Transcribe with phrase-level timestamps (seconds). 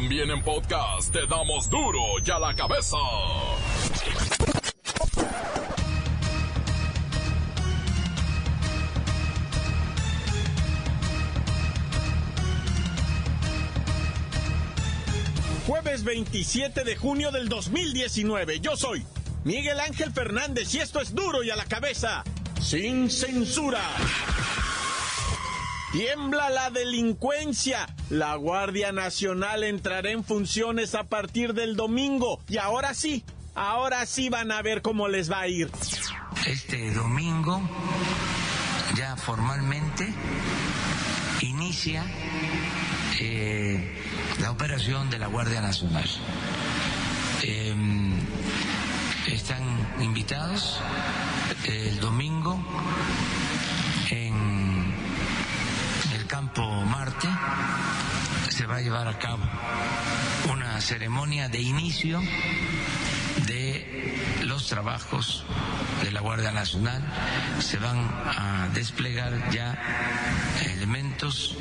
[0.00, 2.96] También en podcast te damos duro y a la cabeza.
[15.66, 18.60] Jueves 27 de junio del 2019.
[18.60, 19.04] Yo soy
[19.42, 22.22] Miguel Ángel Fernández y esto es duro y a la cabeza,
[22.60, 23.82] sin censura.
[25.90, 27.88] Tiembla la delincuencia.
[28.10, 32.40] La Guardia Nacional entrará en funciones a partir del domingo.
[32.48, 33.24] Y ahora sí,
[33.54, 35.70] ahora sí van a ver cómo les va a ir.
[36.46, 37.60] Este domingo
[38.96, 40.12] ya formalmente
[41.42, 42.04] inicia
[43.20, 43.94] eh,
[44.40, 46.08] la operación de la Guardia Nacional.
[47.42, 48.14] Em,
[49.26, 49.62] están
[50.00, 50.80] invitados
[51.66, 52.58] el domingo
[54.10, 54.94] en
[56.14, 57.28] el campo Marte.
[58.58, 59.44] Se va a llevar a cabo
[60.50, 62.20] una ceremonia de inicio
[63.46, 65.44] de los trabajos
[66.02, 67.00] de la Guardia Nacional.
[67.60, 69.78] Se van a desplegar ya
[70.74, 71.54] elementos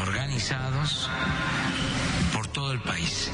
[0.00, 1.10] organizados
[2.32, 3.30] por todo el país.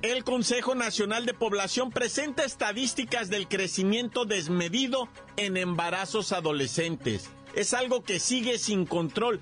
[0.00, 7.28] El Consejo Nacional de Población presenta estadísticas del crecimiento desmedido en embarazos adolescentes.
[7.54, 9.38] Es algo que sigue sin control.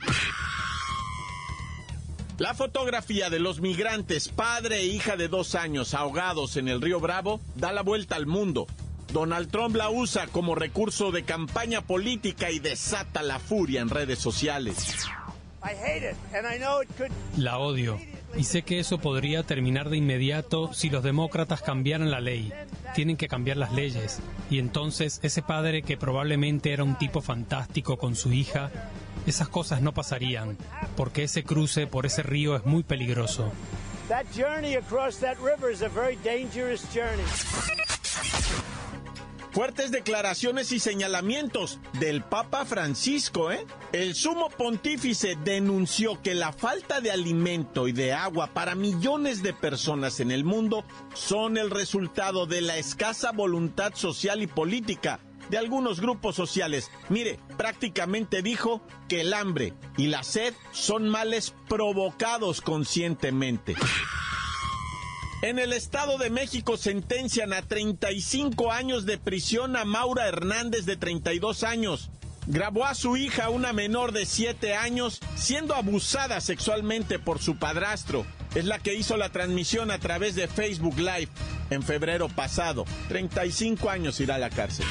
[2.38, 7.00] La fotografía de los migrantes, padre e hija de dos años ahogados en el río
[7.00, 8.68] Bravo, da la vuelta al mundo.
[9.12, 14.20] Donald Trump la usa como recurso de campaña política y desata la furia en redes
[14.20, 15.08] sociales.
[17.36, 17.98] La odio
[18.36, 22.52] y sé que eso podría terminar de inmediato si los demócratas cambiaran la ley.
[22.94, 24.20] Tienen que cambiar las leyes.
[24.50, 28.70] Y entonces ese padre que probablemente era un tipo fantástico con su hija,
[29.28, 30.56] esas cosas no pasarían,
[30.96, 33.52] porque ese cruce por ese río es muy peligroso.
[39.50, 43.66] Fuertes declaraciones y señalamientos del Papa Francisco, ¿eh?
[43.92, 49.54] El sumo pontífice denunció que la falta de alimento y de agua para millones de
[49.54, 50.84] personas en el mundo
[51.14, 55.18] son el resultado de la escasa voluntad social y política
[55.50, 56.90] de algunos grupos sociales.
[57.08, 63.74] Mire, prácticamente dijo que el hambre y la sed son males provocados conscientemente.
[65.40, 70.96] En el Estado de México sentencian a 35 años de prisión a Maura Hernández de
[70.96, 72.10] 32 años.
[72.48, 78.26] Grabó a su hija, una menor de 7 años, siendo abusada sexualmente por su padrastro.
[78.56, 81.28] Es la que hizo la transmisión a través de Facebook Live
[81.70, 82.84] en febrero pasado.
[83.08, 84.86] 35 años irá a la cárcel.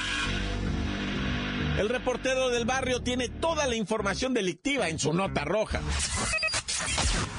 [1.77, 5.81] El reportero del barrio tiene toda la información delictiva en su nota roja.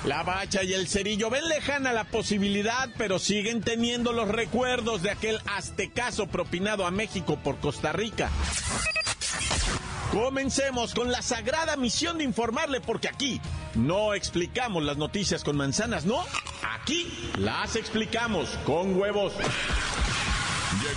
[0.04, 5.10] La bacha y el cerillo ven lejana la posibilidad, pero siguen teniendo los recuerdos de
[5.10, 8.31] aquel aztecaso propinado a México por Costa Rica.
[10.12, 13.41] Comencemos con la sagrada misión de informarle, porque aquí
[13.75, 16.25] no explicamos las noticias con manzanas, no,
[16.62, 19.32] aquí las explicamos con huevos.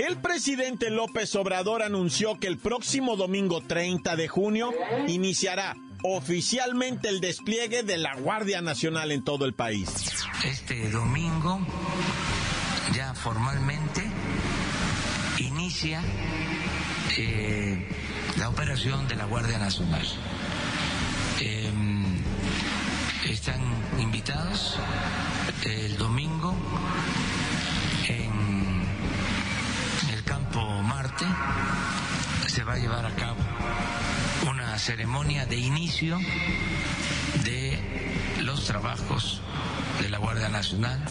[0.00, 4.72] El presidente López Obrador anunció que el próximo domingo 30 de junio
[5.08, 9.90] iniciará oficialmente el despliegue de la Guardia Nacional en todo el país.
[10.42, 11.60] Este domingo
[12.94, 14.02] ya formalmente
[15.38, 16.02] inicia
[17.18, 17.86] eh,
[18.38, 20.06] la operación de la Guardia Nacional.
[21.40, 22.04] Em,
[23.28, 23.60] están
[23.98, 24.78] invitados
[25.66, 26.09] el domingo
[34.80, 36.18] ceremonia de inicio
[37.44, 37.78] de
[38.42, 39.42] los trabajos
[40.00, 41.04] de la Guardia Nacional.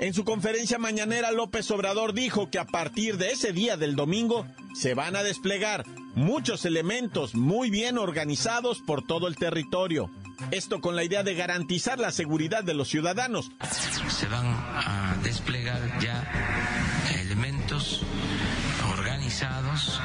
[0.00, 4.46] En su conferencia mañanera, López Obrador dijo que a partir de ese día del domingo
[4.74, 5.84] se van a desplegar
[6.14, 10.10] muchos elementos muy bien organizados por todo el territorio.
[10.50, 13.52] Esto con la idea de garantizar la seguridad de los ciudadanos.
[14.08, 18.02] Se van a desplegar ya elementos
[18.90, 20.00] organizados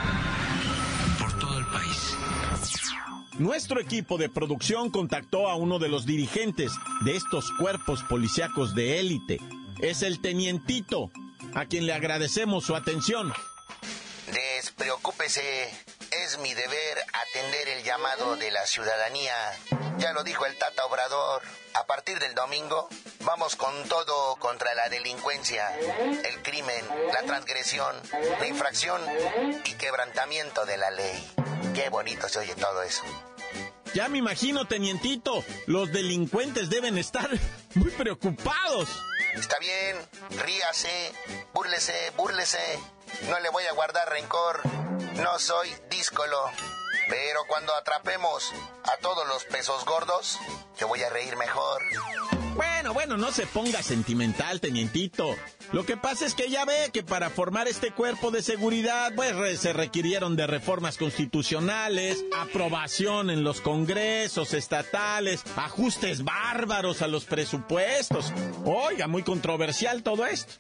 [3.39, 6.71] nuestro equipo de producción contactó a uno de los dirigentes
[7.01, 9.39] de estos cuerpos policíacos de élite.
[9.81, 11.09] Es el tenientito,
[11.56, 13.33] a quien le agradecemos su atención.
[14.27, 15.69] Despreocúpese,
[16.12, 19.33] es mi deber atender el llamado de la ciudadanía.
[19.97, 21.41] Ya lo dijo el Tata Obrador,
[21.74, 22.89] a partir del domingo
[23.21, 27.95] vamos con todo contra la delincuencia, el crimen, la transgresión,
[28.39, 29.01] la infracción
[29.65, 31.27] y quebrantamiento de la ley.
[31.74, 33.03] Qué bonito se oye todo eso.
[33.94, 37.30] Ya me imagino, tenientito, los delincuentes deben estar
[37.75, 38.89] muy preocupados.
[39.33, 39.97] Está bien,
[40.44, 41.12] ríase,
[41.53, 42.59] búrlese, búrlese.
[43.30, 44.62] No le voy a guardar rencor.
[45.15, 46.38] No soy díscolo.
[47.09, 48.53] Pero cuando atrapemos
[48.94, 50.39] a todos los pesos gordos,
[50.80, 51.81] yo voy a reír mejor.
[52.56, 55.36] Bueno, bueno, no se ponga sentimental, tenientito.
[55.71, 59.59] Lo que pasa es que ya ve que para formar este cuerpo de seguridad, pues
[59.59, 68.33] se requirieron de reformas constitucionales, aprobación en los congresos estatales, ajustes bárbaros a los presupuestos.
[68.65, 70.53] Oiga, muy controversial todo esto.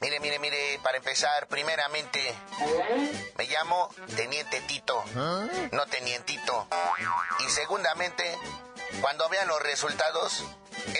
[0.00, 2.20] Mire, mire, mire, para empezar, primeramente,
[3.36, 6.66] me llamo Teniente Tito, no Tenientito.
[7.46, 8.38] Y segundamente,
[9.00, 10.44] cuando vean los resultados,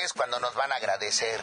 [0.02, 1.40] es cuando nos van a agradecer.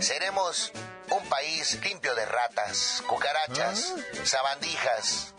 [0.00, 0.72] Seremos
[1.10, 4.16] un país limpio de ratas, cucarachas, ah.
[4.24, 5.34] sabandijas,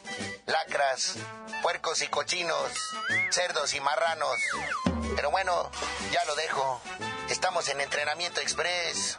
[0.46, 1.16] lacras,
[1.64, 2.72] puercos y cochinos,
[3.32, 4.38] cerdos y marranos.
[5.16, 5.72] Pero bueno,
[6.12, 6.80] ya lo dejo.
[7.28, 9.18] Estamos en entrenamiento express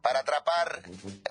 [0.00, 0.80] para atrapar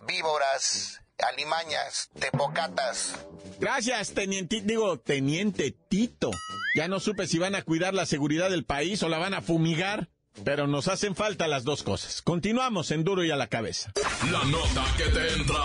[0.04, 3.16] víboras, alimañas, tepocatas.
[3.62, 6.32] Gracias, teniente, digo, teniente Tito.
[6.76, 9.42] Ya no supe si van a cuidar la seguridad del país o la van a
[9.42, 10.10] fumigar.
[10.44, 12.24] Pero nos hacen falta las dos cosas.
[12.24, 13.94] Continuamos en Duro y a la cabeza.
[14.32, 15.62] La nota que te entra.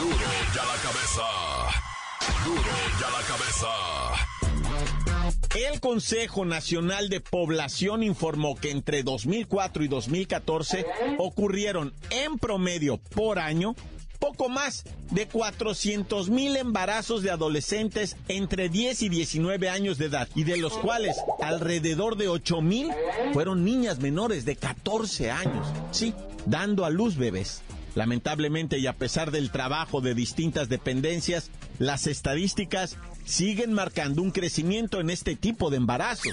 [0.00, 1.22] Duro y a la cabeza.
[2.44, 3.68] Duro y a la cabeza.
[5.72, 10.86] El Consejo Nacional de Población informó que entre 2004 y 2014
[11.18, 13.76] ocurrieron en promedio por año
[14.20, 20.28] poco más de 400 mil embarazos de adolescentes entre 10 y 19 años de edad
[20.36, 22.90] y de los cuales alrededor de 8 mil
[23.32, 25.66] fueron niñas menores de 14 años.
[25.90, 26.14] Sí,
[26.46, 27.62] dando a luz bebés.
[27.96, 31.50] Lamentablemente y a pesar del trabajo de distintas dependencias,
[31.80, 32.96] las estadísticas
[33.30, 36.32] siguen marcando un crecimiento en este tipo de embarazos.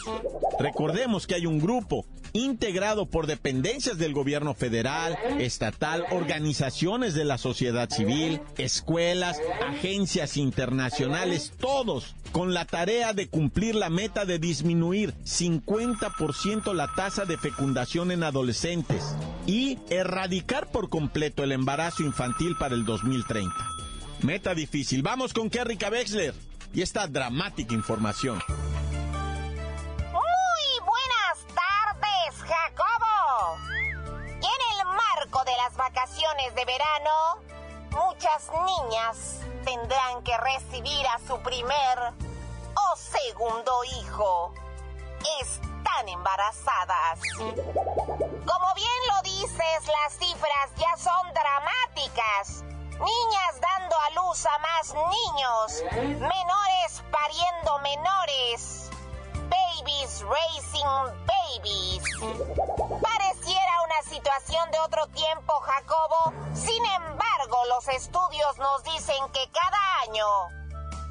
[0.59, 7.37] Recordemos que hay un grupo integrado por dependencias del gobierno federal, estatal, organizaciones de la
[7.37, 9.39] sociedad civil, escuelas,
[9.69, 17.25] agencias internacionales, todos con la tarea de cumplir la meta de disminuir 50% la tasa
[17.25, 19.03] de fecundación en adolescentes
[19.45, 23.53] y erradicar por completo el embarazo infantil para el 2030.
[24.23, 25.03] Meta difícil.
[25.03, 26.33] Vamos con Kerrika Wexler
[26.73, 28.41] y esta dramática información.
[35.77, 37.41] vacaciones de verano,
[37.91, 42.13] muchas niñas tendrán que recibir a su primer
[42.75, 43.71] o segundo
[44.01, 44.53] hijo.
[45.41, 47.19] Están embarazadas.
[47.37, 52.63] Como bien lo dices, las cifras ya son dramáticas.
[52.99, 55.83] Niñas dando a luz a más niños,
[56.19, 58.89] menores pariendo menores,
[59.49, 62.03] babies raising babies.
[63.01, 66.33] Pareciera una situación de otro tiempo, Jacobo.
[66.53, 70.25] Sin embargo, los estudios nos dicen que cada año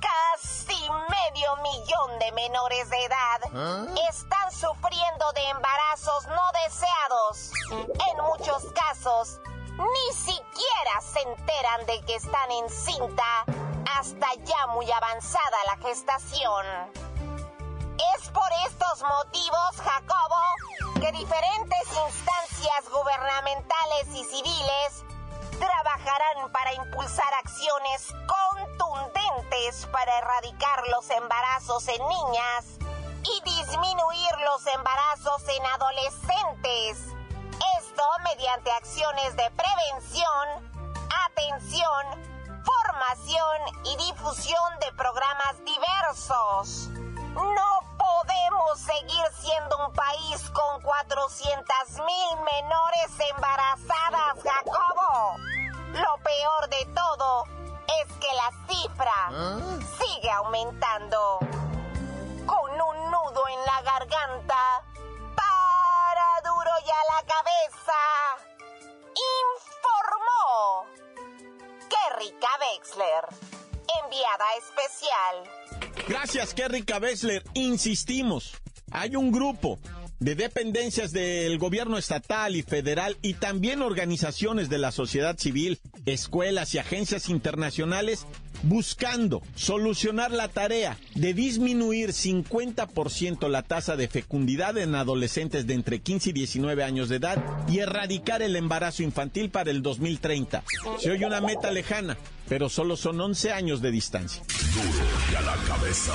[0.01, 3.87] casi medio millón de menores de edad ¿Ah?
[4.09, 7.53] están sufriendo de embarazos no deseados.
[8.11, 9.41] En muchos casos,
[9.79, 10.46] ni siquiera
[11.01, 13.45] se enteran de que están en cinta
[13.99, 16.67] hasta ya muy avanzada la gestación.
[18.17, 25.05] Es por estos motivos, Jacobo, que diferentes instancias gubernamentales y civiles
[25.59, 32.65] trabajarán para impulsar acciones contundentes para erradicar los embarazos en niñas
[33.23, 37.16] y disminuir los embarazos en adolescentes.
[37.79, 40.49] Esto mediante acciones de prevención,
[41.27, 42.27] atención,
[42.65, 46.89] formación y difusión de programas diversos.
[47.35, 55.37] No podemos seguir siendo un país con 400 mil menores embarazadas, Jacobo.
[55.93, 57.45] Lo peor de todo
[58.03, 59.59] es que la cifra ¿Ah?
[59.99, 61.39] sigue aumentando.
[62.47, 64.76] Con un nudo en la garganta,
[66.97, 68.01] a la cabeza,
[69.45, 70.87] informó
[71.91, 73.25] Kerrika Wexler,
[74.03, 75.37] enviada especial.
[76.09, 77.43] Gracias, Kerry Kabesler.
[77.55, 78.55] Insistimos,
[78.93, 79.79] hay un grupo
[80.21, 86.75] de dependencias del gobierno estatal y federal y también organizaciones de la sociedad civil, escuelas
[86.75, 88.27] y agencias internacionales
[88.63, 96.01] buscando solucionar la tarea de disminuir 50% la tasa de fecundidad en adolescentes de entre
[96.01, 100.65] 15 y 19 años de edad y erradicar el embarazo infantil para el 2030.
[100.99, 102.17] Se oye una meta lejana,
[102.49, 104.43] pero solo son 11 años de distancia.
[104.75, 106.15] Duro y a la cabeza.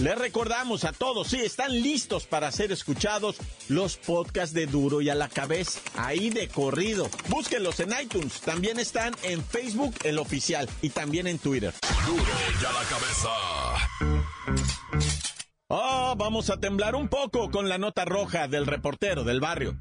[0.00, 3.36] Les recordamos a todos, sí, están listos para ser escuchados
[3.68, 7.10] los podcasts de Duro y a la cabeza, ahí de corrido.
[7.28, 11.74] Búsquenlos en iTunes, también están en Facebook el oficial y también en Twitter.
[12.06, 13.28] Duro y a la cabeza.
[15.68, 19.76] Oh, vamos a temblar un poco con la nota roja del reportero del barrio.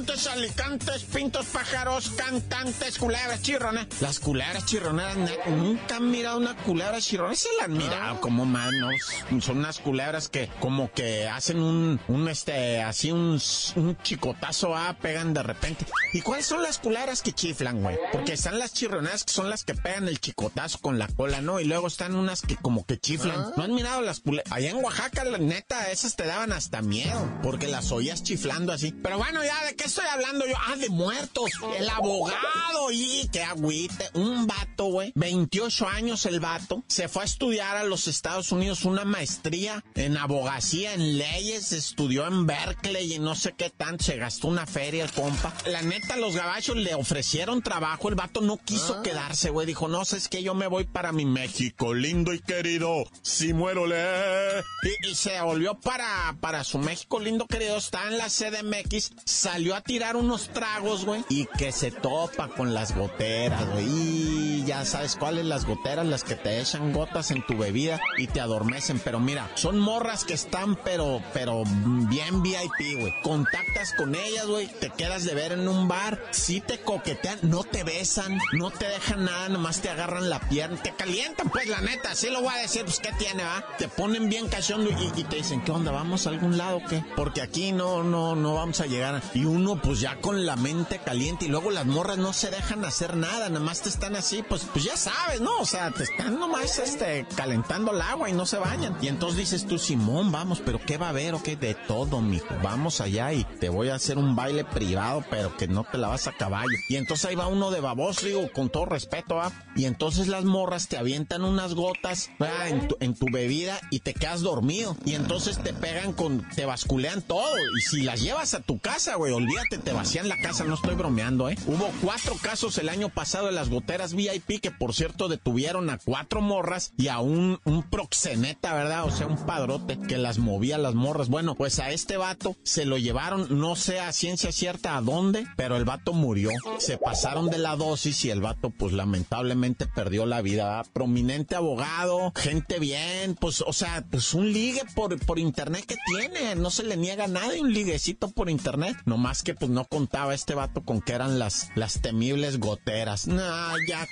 [0.00, 3.86] Montes, alicantes, pintos, pájaros, cantantes, culebras, chirronas.
[4.00, 5.14] Las culebras chirronas,
[5.46, 7.34] nunca han mirado una culebra chirrona.
[7.34, 8.94] Se la han mirado como manos.
[9.42, 13.38] Son unas culebras que como que hacen un, un este, así un,
[13.76, 15.84] un chicotazo, ah, pegan de repente.
[16.14, 17.98] ¿Y cuáles son las culebras que chiflan, güey?
[18.10, 21.60] Porque están las chirronas que son las que pegan el chicotazo con la cola, ¿no?
[21.60, 23.52] Y luego están unas que como que chiflan.
[23.54, 24.50] ¿No han mirado las culebras?
[24.50, 27.20] Allá en Oaxaca, la neta, esas te daban hasta miedo.
[27.42, 28.92] Porque las oías chiflando así.
[28.92, 30.54] Pero bueno, ya de qué estoy hablando yo?
[30.68, 31.50] Ah, de muertos.
[31.76, 34.08] El abogado y qué agüite.
[34.14, 35.12] Un vato, güey.
[35.16, 36.84] 28 años el vato.
[36.86, 41.72] Se fue a estudiar a los Estados Unidos una maestría en abogacía, en leyes.
[41.72, 44.04] Estudió en Berkeley y no sé qué tanto.
[44.04, 45.52] Se gastó una feria el compa.
[45.66, 48.08] La neta, los gabachos le ofrecieron trabajo.
[48.08, 49.66] El vato no quiso quedarse, güey.
[49.66, 53.04] Dijo, no, sé, es que yo me voy para mi México, lindo y querido.
[53.22, 54.60] Si muero, le.
[54.82, 57.76] Y, y se volvió para, para su México lindo querido.
[57.76, 59.12] Está en la CDMX.
[59.24, 64.39] Salió a tirar unos tragos, güey, y que se topa con las goteras, güey.
[64.64, 68.40] Ya sabes cuáles las goteras, las que te echan gotas en tu bebida y te
[68.40, 69.00] adormecen.
[69.00, 73.14] Pero mira, son morras que están, pero, pero bien VIP, güey.
[73.22, 77.64] Contactas con ellas, güey, te quedas de ver en un bar, si te coquetean, no
[77.64, 81.80] te besan, no te dejan nada, nomás te agarran la pierna, te calientan, pues la
[81.80, 83.64] neta, así lo voy a decir, pues qué tiene, va.
[83.78, 85.92] Te ponen bien cachondo y, y te dicen, ¿qué onda?
[85.92, 87.04] ¿Vamos a algún lado o qué?
[87.16, 89.22] Porque aquí no, no, no vamos a llegar.
[89.34, 92.84] Y uno, pues ya con la mente caliente y luego las morras no se dejan
[92.84, 95.58] hacer nada, nada más te están así, pues, pues ya sabes, ¿no?
[95.60, 98.96] O sea, te están nomás este, calentando el agua y no se bañan.
[99.00, 101.54] Y entonces dices tú, Simón, vamos, pero ¿qué va a haber o qué?
[101.54, 102.52] De todo, mijo.
[102.60, 106.08] Vamos allá y te voy a hacer un baile privado, pero que no te la
[106.08, 106.76] vas a caballo.
[106.88, 109.52] Y entonces ahí va uno de baboso, digo, con todo respeto, ¿ah?
[109.76, 114.14] Y entonces las morras te avientan unas gotas en tu, en tu bebida y te
[114.14, 114.96] quedas dormido.
[115.04, 117.54] Y entonces te pegan con, te basculean todo.
[117.78, 120.96] Y si las llevas a tu casa, güey, olvídate, te vacían la casa, no estoy
[120.96, 121.56] bromeando, ¿eh?
[121.66, 125.98] Hubo cuatro casos el año pasado de las goteras VIP que, por cierto, detuvieron a
[125.98, 127.58] cuatro morras y a un,
[127.90, 129.04] proxeneta, ¿verdad?
[129.04, 131.28] O sea, un padrote que las movía las morras.
[131.28, 135.46] Bueno, pues a este vato se lo llevaron, no sé a ciencia cierta a dónde,
[135.56, 136.50] pero el vato murió.
[136.78, 140.64] Se pasaron de la dosis y el vato, pues lamentablemente perdió la vida.
[140.64, 140.86] ¿verdad?
[140.92, 146.54] Prominente abogado, gente bien, pues, o sea, pues un ligue por, por internet que tiene,
[146.56, 148.96] no se le niega nada y un liguecito por internet.
[149.04, 153.26] Nomás que pues no contaba este vato con que eran las, las temibles goteras.
[153.26, 154.06] Nah, ya.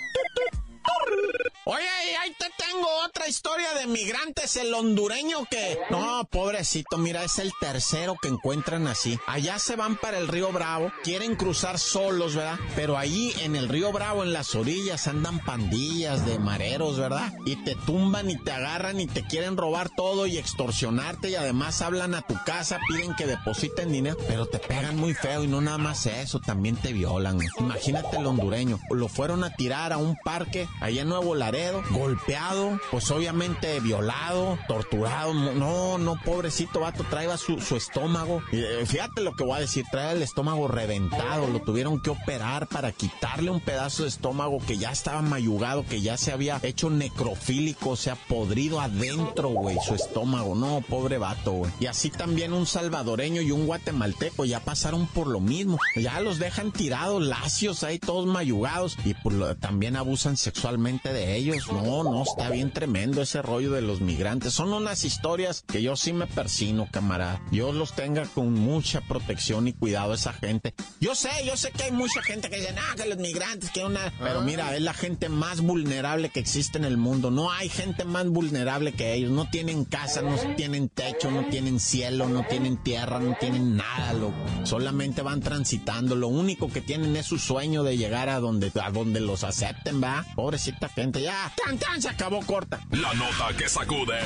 [1.70, 5.78] Oye, ahí te tengo otra historia de migrantes, el hondureño que...
[5.90, 9.18] No, pobrecito, mira, es el tercero que encuentran así.
[9.26, 12.58] Allá se van para el río Bravo, quieren cruzar solos, ¿verdad?
[12.74, 17.34] Pero ahí en el río Bravo, en las orillas, andan pandillas de mareros, ¿verdad?
[17.44, 21.82] Y te tumban y te agarran y te quieren robar todo y extorsionarte y además
[21.82, 25.60] hablan a tu casa, piden que depositen dinero, pero te pegan muy feo y no
[25.60, 27.38] nada más eso, también te violan.
[27.58, 31.57] Imagínate el hondureño, lo fueron a tirar a un parque allá en Nuevo Laredo
[31.90, 35.34] golpeado, pues obviamente violado, torturado.
[35.34, 38.42] No, no, pobrecito vato, traía su, estómago.
[38.52, 42.66] Eh, fíjate lo que voy a decir, trae el estómago reventado, lo tuvieron que operar
[42.66, 46.90] para quitarle un pedazo de estómago que ya estaba mayugado, que ya se había hecho
[46.90, 50.54] necrofílico, o sea, podrido adentro, güey, su estómago.
[50.54, 51.72] No, pobre vato, güey.
[51.80, 55.78] Y así también un salvadoreño y un guatemalteco ya pasaron por lo mismo.
[55.96, 61.47] Ya los dejan tirados, lacios ahí, todos mayugados, y pues también abusan sexualmente de ellos
[61.54, 61.72] ellos.
[61.72, 64.54] No, no, está bien tremendo ese rollo de los migrantes.
[64.54, 67.40] Son unas historias que yo sí me persino, camarada.
[67.50, 70.74] Yo los tenga con mucha protección y cuidado esa gente.
[71.00, 73.84] Yo sé, yo sé que hay mucha gente que dice, ah, que los migrantes, que
[73.84, 74.12] una...
[74.18, 77.30] Pero mira, es la gente más vulnerable que existe en el mundo.
[77.30, 79.30] No hay gente más vulnerable que ellos.
[79.30, 84.12] No tienen casa, no tienen techo, no tienen cielo, no tienen tierra, no tienen nada,
[84.12, 84.36] loco.
[84.64, 86.16] Solamente van transitando.
[86.16, 90.02] Lo único que tienen es su sueño de llegar a donde, a donde los acepten,
[90.02, 90.26] ¿va?
[90.34, 91.52] Pobrecita gente, ya.
[91.64, 92.80] Tan, tan, se acabó corta.
[92.90, 94.18] La nota que sacude.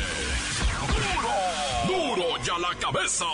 [1.87, 1.87] ¡Duro!
[1.87, 3.25] ¡Duro ya la cabeza!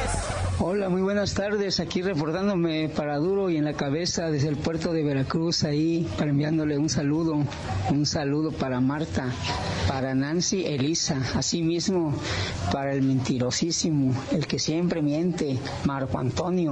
[0.60, 1.80] Hola, muy buenas tardes.
[1.80, 6.30] Aquí reportándome para Duro y en la cabeza desde el puerto de Veracruz, ahí para
[6.32, 7.38] enviándole un saludo,
[7.90, 9.32] un saludo para Marta,
[9.88, 12.14] para Nancy Elisa, asimismo
[12.72, 16.67] para el mentirosísimo, el que siempre miente, Marco Antonio,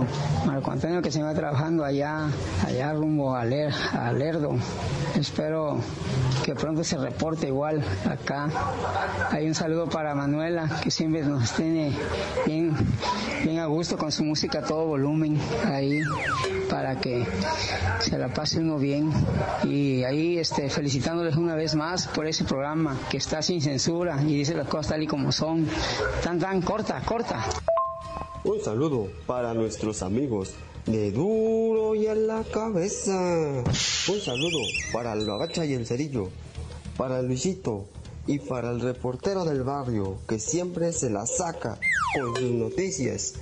[0.45, 2.27] Marco Antonio que se va trabajando allá,
[2.65, 4.55] allá rumbo a, Ler, a Lerdo.
[5.15, 5.79] Espero
[6.43, 8.49] que pronto se reporte igual acá.
[9.31, 11.93] Hay un saludo para Manuela, que siempre nos tiene
[12.45, 12.75] bien,
[13.43, 16.01] bien a gusto con su música a todo volumen ahí
[16.69, 17.25] para que
[17.99, 19.11] se la pase uno bien
[19.63, 24.35] y ahí este felicitándoles una vez más por ese programa que está sin censura y
[24.35, 25.67] dice las cosas tal y como son
[26.23, 27.45] tan tan corta corta
[28.45, 30.53] Un saludo para nuestros amigos
[30.85, 33.11] de Duro y a la cabeza.
[33.17, 34.59] Un saludo
[34.93, 36.29] para la gacha y el cerillo,
[36.95, 37.87] para Luisito
[38.27, 41.79] y para el reportero del barrio que siempre se la saca
[42.13, 43.34] con sus noticias.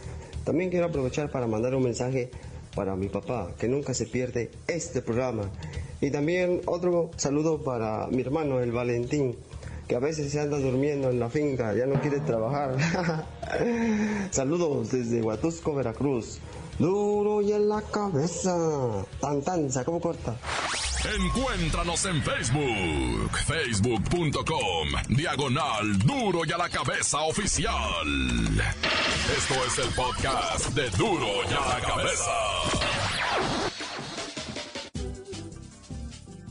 [0.45, 2.31] También quiero aprovechar para mandar un mensaje
[2.73, 5.51] para mi papá, que nunca se pierde este programa.
[5.99, 9.35] Y también otro saludo para mi hermano, el Valentín,
[9.85, 12.77] que a veces se anda durmiendo en la finca, ya no quiere trabajar.
[14.31, 16.39] Saludos desde Huatusco, Veracruz.
[16.79, 19.05] Duro y en la cabeza.
[19.19, 20.35] Tan tan, se acabó corta.
[21.03, 28.07] Encuéntranos en Facebook, facebook.com, diagonal duro y a la cabeza oficial.
[29.37, 32.31] Esto es el podcast de duro y a la cabeza.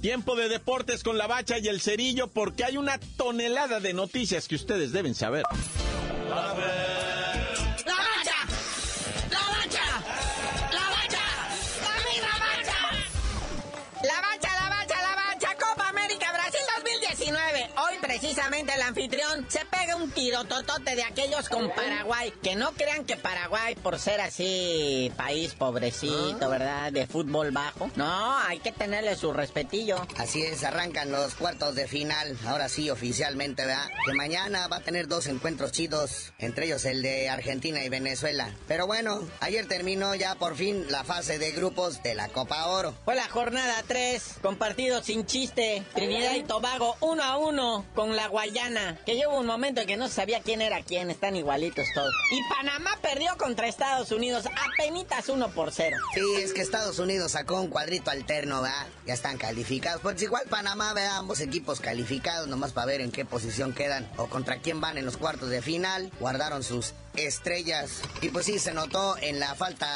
[0.02, 4.48] Tiempo de deportes con la bacha y el cerillo porque hay una tonelada de noticias
[4.48, 5.44] que ustedes deben saber.
[6.32, 8.38] ¡La bacha!
[9.30, 9.44] ¡La!
[10.70, 11.24] ¡La bacha!
[12.22, 12.74] ¡La bacha!
[14.02, 17.70] La bacha, la bacha, la bacha, Copa América Brasil 2019.
[17.76, 22.32] Hoy precisamente el anfitrión se pega un tiro totote de aquellos con Paraguay.
[22.42, 26.92] Que no crean que Paraguay, por ser así, país pobrecito, ¿verdad?
[26.92, 27.90] De fútbol bajo.
[27.96, 30.06] No, hay que tenerle su respetillo.
[30.16, 33.88] Así es, arrancan los cuartos de final, ahora sí oficialmente, ¿verdad?
[34.06, 38.54] Que mañana va a tener dos encuentros chidos, entre ellos el de Argentina y Venezuela.
[38.68, 42.94] Pero bueno, ayer terminó ya por fin la fase de grupos de la Copa Oro.
[43.04, 45.82] Fue la jornada 3, con partidos sin chiste.
[45.94, 48.98] Trinidad y Tobago 1 a 1 con la Guayana.
[49.04, 52.12] Que llevo un momento que no sabía quién era quién, están igualitos todos.
[52.30, 55.96] Y Panamá perdió contra Estados Unidos, apenitas 1 por 0.
[56.14, 58.86] Sí, es que Estados Unidos sacó un cuadrito alterno, ¿verdad?
[59.06, 60.00] Ya están calificados.
[60.02, 61.18] Pues igual Panamá, ¿verdad?
[61.18, 65.04] Ambos equipos calificados, nomás para ver en qué posición quedan o contra quién van en
[65.04, 66.10] los cuartos de final.
[66.20, 68.02] Guardaron sus estrellas.
[68.20, 69.88] Y pues sí, se notó en la falta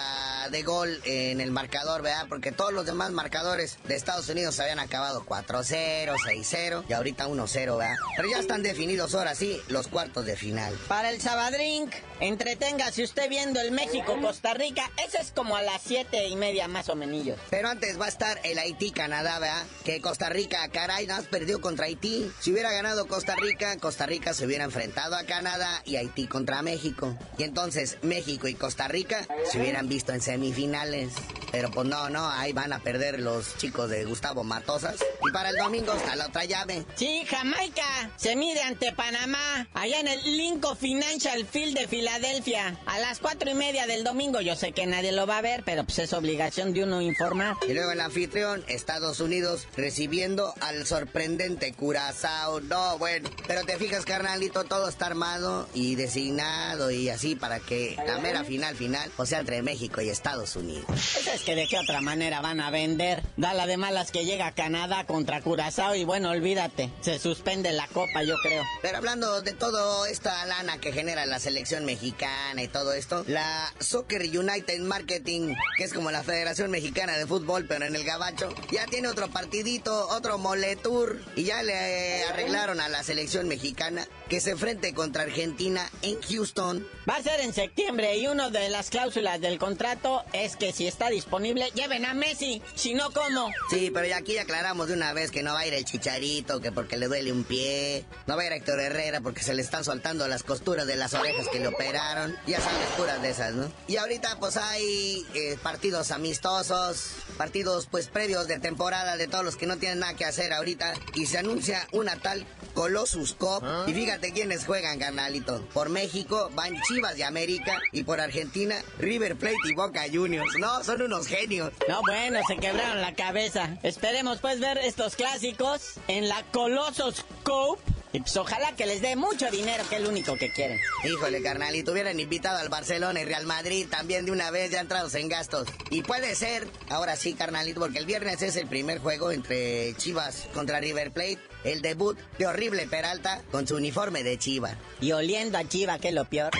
[0.50, 2.26] de gol en el marcador, ¿verdad?
[2.28, 7.78] Porque todos los demás marcadores de Estados Unidos habían acabado 4-0, 6-0 y ahorita 1-0,
[7.78, 7.96] ¿verdad?
[8.16, 10.74] Pero ya están definidos ahora sí los cuartos de final.
[10.86, 14.90] Para el Sabadrink, entreténgase usted viendo el México-Costa Rica.
[15.06, 17.06] Ese es como a las siete y media más o menos.
[17.50, 19.64] Pero antes va a estar el Haití-Canadá, ¿verdad?
[19.84, 22.30] Que Costa Rica, caray, nada más perdió contra Haití.
[22.40, 26.62] Si hubiera ganado Costa Rica, Costa Rica se hubiera enfrentado a Canadá y Haití contra
[26.62, 27.16] México.
[27.38, 31.14] Y entonces México y Costa Rica se hubieran visto en semifinales.
[31.56, 34.96] Pero pues no, no, ahí van a perder los chicos de Gustavo Matosas.
[35.26, 36.84] Y para el domingo está la otra llave.
[36.96, 42.98] Sí, Jamaica se mide ante Panamá, allá en el Lincoln Financial Field de Filadelfia, a
[42.98, 44.42] las cuatro y media del domingo.
[44.42, 47.56] Yo sé que nadie lo va a ver, pero pues es obligación de uno informar.
[47.66, 52.60] Y luego el anfitrión, Estados Unidos, recibiendo al sorprendente Curazao.
[52.60, 57.96] No, bueno, pero te fijas, carnalito, todo está armado y designado y así para que
[58.06, 60.84] la mera final final, o sea, entre México y Estados Unidos.
[60.86, 63.22] Pues es que de qué otra manera van a vender.
[63.36, 67.86] Da la de malas que llega Canadá contra Curazao y bueno, olvídate, se suspende la
[67.86, 68.64] copa, yo creo.
[68.82, 73.72] Pero hablando de toda esta lana que genera la selección mexicana y todo esto, la
[73.78, 78.52] Soccer United Marketing, que es como la Federación Mexicana de Fútbol, pero en el Gabacho,
[78.72, 84.40] ya tiene otro partidito, otro moletour, y ya le arreglaron a la selección mexicana que
[84.40, 86.86] se enfrente contra Argentina en Houston.
[87.08, 90.86] Va a ser en septiembre y una de las cláusulas del contrato es que si
[90.86, 93.50] está disponible, lleven a Messi, si no, ¿cómo?
[93.70, 96.60] Sí, pero ya aquí aclaramos de una vez que no va a ir el Chicharito,
[96.60, 99.62] que porque le duele un pie, no va a ir Héctor Herrera porque se le
[99.62, 103.54] están soltando las costuras de las orejas que le operaron, ya sabes, puras de esas,
[103.54, 103.70] ¿no?
[103.86, 109.56] Y ahorita pues hay eh, partidos amistosos, partidos pues previos de temporada de todos los
[109.56, 113.94] que no tienen nada que hacer ahorita, y se anuncia una tal Colossus Cup, y
[113.94, 115.62] fíjate quiénes juegan, carnalito.
[115.72, 120.54] Por México van Chivas de América, y por Argentina River Plate y Boca Juniors.
[120.58, 121.72] No, son unos genios.
[121.88, 123.78] No, bueno, se quebraron la cabeza.
[123.82, 127.78] Esperemos pues ver estos clásicos en la Colossus Cup.
[128.12, 130.80] Y pues ojalá que les dé mucho dinero, que es lo único que quieren.
[131.04, 134.80] Híjole, carnal, y hubieran invitado al Barcelona y Real Madrid también de una vez ya
[134.80, 135.68] entrados en gastos.
[135.90, 140.48] Y puede ser, ahora sí, carnalito, porque el viernes es el primer juego entre Chivas
[140.54, 141.38] contra River Plate.
[141.64, 144.76] El debut de horrible Peralta con su uniforme de Chiva.
[145.00, 146.52] Y oliendo a Chiva, que es lo peor.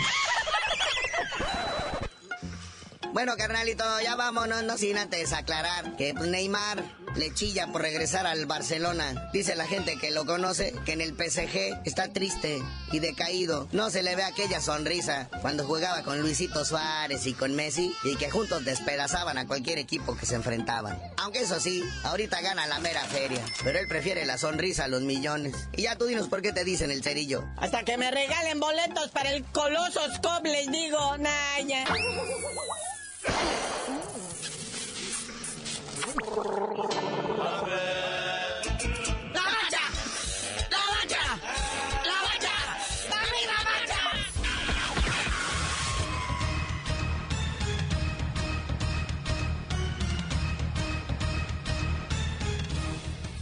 [3.17, 8.27] Bueno, carnalito, ya vámonos, no sin antes aclarar que pues, Neymar le chilla por regresar
[8.27, 9.31] al Barcelona.
[9.33, 13.69] Dice la gente que lo conoce que en el PSG está triste y decaído.
[13.73, 18.17] No se le ve aquella sonrisa cuando jugaba con Luisito Suárez y con Messi y
[18.17, 21.01] que juntos despedazaban a cualquier equipo que se enfrentaban.
[21.17, 25.01] Aunque eso sí, ahorita gana la mera feria, pero él prefiere la sonrisa a los
[25.01, 25.55] millones.
[25.73, 27.47] Y ya tú dinos por qué te dicen el cerillo.
[27.57, 31.87] Hasta que me regalen boletos para el Colosos Cup, les digo, Naya.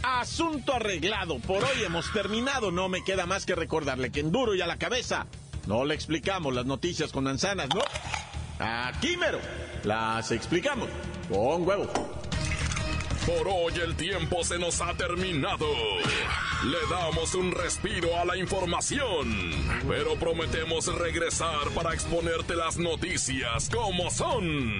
[0.03, 1.39] Asunto arreglado.
[1.39, 2.71] Por hoy hemos terminado.
[2.71, 5.27] No me queda más que recordarle que en duro y a la cabeza
[5.67, 7.81] no le explicamos las noticias con manzanas, ¿no?
[8.59, 9.39] Aquí mero.
[9.83, 10.89] Las explicamos
[11.29, 11.87] con huevo.
[13.25, 15.65] Por hoy el tiempo se nos ha terminado.
[16.63, 19.51] Le damos un respiro a la información,
[19.87, 24.79] pero prometemos regresar para exponerte las noticias como son.